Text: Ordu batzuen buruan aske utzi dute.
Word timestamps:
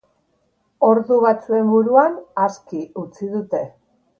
Ordu 0.87 1.17
batzuen 1.25 1.69
buruan 1.73 2.17
aske 2.47 2.81
utzi 3.03 3.31
dute. 3.37 3.63